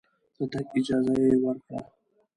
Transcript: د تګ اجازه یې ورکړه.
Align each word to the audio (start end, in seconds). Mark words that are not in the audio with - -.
د 0.37 0.39
تګ 0.51 0.67
اجازه 0.77 1.13
یې 1.25 1.35
ورکړه. 1.43 1.79